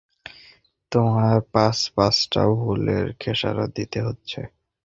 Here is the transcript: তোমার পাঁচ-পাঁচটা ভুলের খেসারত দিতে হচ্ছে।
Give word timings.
তোমার 0.91 1.35
পাঁচ-পাঁচটা 1.53 2.41
ভুলের 2.55 3.05
খেসারত 3.19 3.69
দিতে 3.77 3.99
হচ্ছে। 4.01 4.39